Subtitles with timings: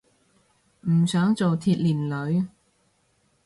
[0.89, 1.93] 唔想做鐵鏈
[2.31, 2.47] 女